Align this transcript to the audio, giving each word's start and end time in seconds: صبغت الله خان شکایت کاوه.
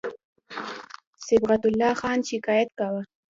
صبغت 1.25 1.61
الله 1.69 1.91
خان 2.01 2.19
شکایت 2.29 2.69
کاوه. 2.79 3.01